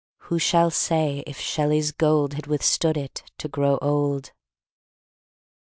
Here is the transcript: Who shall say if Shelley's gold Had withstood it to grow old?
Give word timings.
Who 0.29 0.39
shall 0.39 0.71
say 0.71 1.23
if 1.27 1.39
Shelley's 1.39 1.91
gold 1.91 2.33
Had 2.33 2.47
withstood 2.47 2.97
it 2.97 3.21
to 3.37 3.47
grow 3.47 3.77
old? 3.83 4.31